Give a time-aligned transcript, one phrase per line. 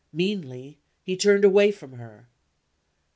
[0.11, 2.27] Meanly, he turned away from her.